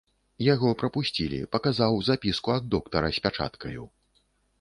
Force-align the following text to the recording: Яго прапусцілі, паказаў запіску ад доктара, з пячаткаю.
Яго 0.53 0.69
прапусцілі, 0.83 1.39
паказаў 1.55 1.99
запіску 2.07 2.53
ад 2.57 2.65
доктара, 2.75 3.07
з 3.19 3.23
пячаткаю. 3.27 3.83